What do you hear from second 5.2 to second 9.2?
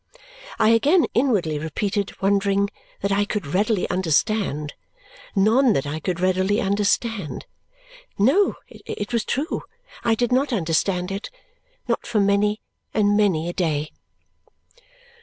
None that I could readily understand!" No, it